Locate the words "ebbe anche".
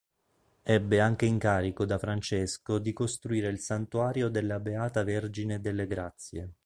0.63-1.27